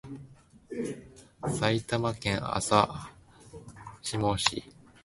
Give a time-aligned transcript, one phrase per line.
[1.47, 3.11] 埼玉県朝
[4.01, 4.63] 霞市